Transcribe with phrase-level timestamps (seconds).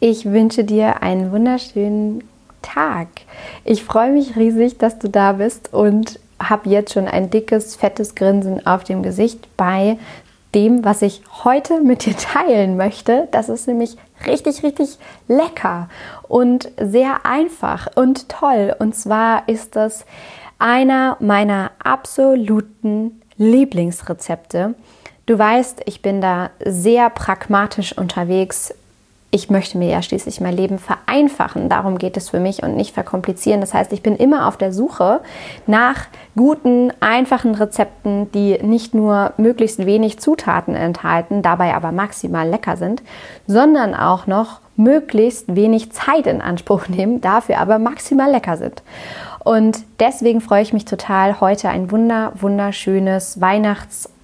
[0.00, 2.22] Ich wünsche dir einen wunderschönen
[2.62, 3.08] Tag.
[3.64, 8.14] Ich freue mich riesig, dass du da bist und habe jetzt schon ein dickes, fettes
[8.14, 9.98] Grinsen auf dem Gesicht bei
[10.54, 13.26] dem, was ich heute mit dir teilen möchte.
[13.32, 15.88] Das ist nämlich richtig, richtig lecker
[16.28, 18.76] und sehr einfach und toll.
[18.78, 20.06] Und zwar ist das
[20.60, 24.74] einer meiner absoluten Lieblingsrezepte.
[25.26, 28.72] Du weißt, ich bin da sehr pragmatisch unterwegs
[29.30, 31.68] ich möchte mir ja schließlich mein Leben vereinfachen.
[31.68, 33.60] Darum geht es für mich und nicht verkomplizieren.
[33.60, 35.20] Das heißt, ich bin immer auf der Suche
[35.66, 42.78] nach guten, einfachen Rezepten, die nicht nur möglichst wenig Zutaten enthalten, dabei aber maximal lecker
[42.78, 43.02] sind,
[43.46, 48.82] sondern auch noch möglichst wenig Zeit in Anspruch nehmen, dafür aber maximal lecker sind.
[49.44, 53.40] Und deswegen freue ich mich total, heute ein wunder, wunderschönes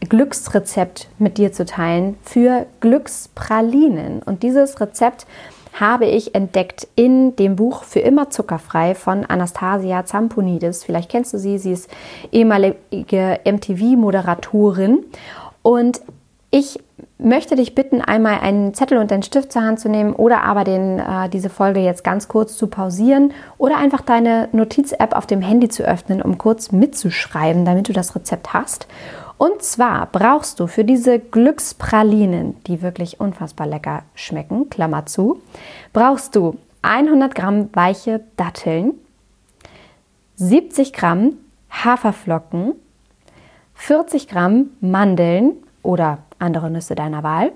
[0.05, 4.23] Weihnachtsglücksrezept mit dir zu teilen für Glückspralinen.
[4.23, 5.27] Und dieses Rezept
[5.73, 10.85] habe ich entdeckt in dem Buch Für immer zuckerfrei von Anastasia Zamponidis.
[10.85, 11.91] Vielleicht kennst du sie, sie ist
[12.31, 15.05] ehemalige MTV-Moderatorin.
[15.63, 16.01] Und
[16.51, 16.79] ich
[17.19, 20.63] möchte dich bitten, einmal einen Zettel und einen Stift zur Hand zu nehmen oder aber
[20.63, 25.41] den, äh, diese Folge jetzt ganz kurz zu pausieren oder einfach deine Notiz-App auf dem
[25.41, 28.87] Handy zu öffnen, um kurz mitzuschreiben, damit du das Rezept hast.
[29.37, 35.41] Und zwar brauchst du für diese Glückspralinen, die wirklich unfassbar lecker schmecken, Klammer zu,
[35.93, 38.95] brauchst du 100 Gramm weiche Datteln,
[40.37, 41.35] 70 Gramm
[41.71, 42.75] Haferflocken,
[43.75, 47.53] 40 Gramm Mandeln oder andere Nüsse deiner Wahl,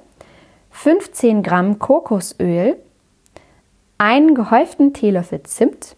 [0.70, 2.76] 15 Gramm Kokosöl,
[3.98, 5.96] einen gehäuften Teelöffel Zimt,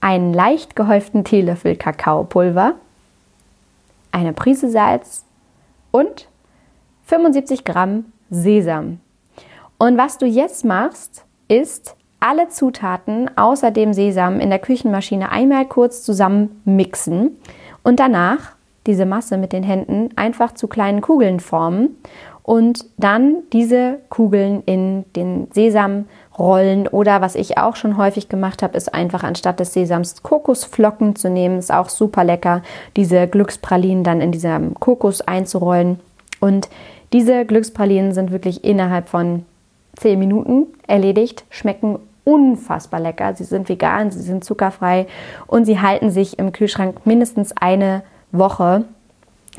[0.00, 2.74] einen leicht gehäuften Teelöffel Kakaopulver,
[4.14, 5.24] eine Prise Salz
[5.90, 6.28] und
[7.04, 9.00] 75 Gramm Sesam.
[9.76, 15.66] Und was du jetzt machst, ist alle Zutaten außer dem Sesam in der Küchenmaschine einmal
[15.66, 17.36] kurz zusammen mixen
[17.82, 18.54] und danach
[18.86, 21.96] diese Masse mit den Händen einfach zu kleinen Kugeln formen
[22.42, 26.06] und dann diese Kugeln in den Sesam
[26.38, 26.88] rollen.
[26.88, 31.30] Oder was ich auch schon häufig gemacht habe, ist einfach anstatt des Sesams Kokosflocken zu
[31.30, 32.62] nehmen, ist auch super lecker,
[32.96, 36.00] diese Glückspralinen dann in diesem Kokos einzurollen.
[36.40, 36.68] Und
[37.12, 39.44] diese Glückspralinen sind wirklich innerhalb von
[39.96, 43.34] 10 Minuten erledigt, schmecken unfassbar lecker.
[43.34, 45.06] Sie sind vegan, sie sind zuckerfrei
[45.46, 48.02] und sie halten sich im Kühlschrank mindestens eine
[48.32, 48.84] Woche,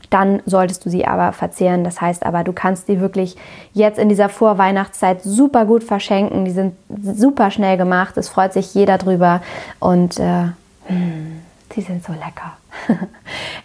[0.10, 1.84] dann solltest du sie aber verzehren.
[1.84, 3.36] Das heißt aber, du kannst die wirklich
[3.74, 6.46] jetzt in dieser Vorweihnachtszeit super gut verschenken.
[6.46, 8.18] Die sind super schnell gemacht.
[8.18, 9.42] Es freut sich jeder drüber
[9.80, 10.50] und äh,
[10.88, 11.42] hm,
[11.74, 12.58] sie sind so lecker.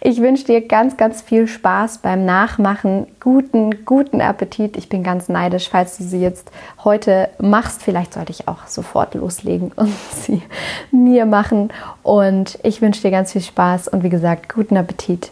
[0.03, 3.05] Ich wünsche dir ganz, ganz viel Spaß beim Nachmachen.
[3.19, 4.75] Guten, guten Appetit.
[4.75, 6.49] Ich bin ganz neidisch, falls du sie jetzt
[6.83, 7.83] heute machst.
[7.83, 10.41] Vielleicht sollte ich auch sofort loslegen und sie
[10.89, 11.71] mir machen.
[12.01, 15.31] Und ich wünsche dir ganz viel Spaß und wie gesagt, guten Appetit.